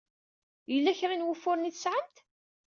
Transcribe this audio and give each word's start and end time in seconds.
Yella 0.73 0.91
kra 0.99 1.15
n 1.15 1.25
wufuren 1.25 1.67
ay 1.69 1.73
tesɛamt? 1.73 2.15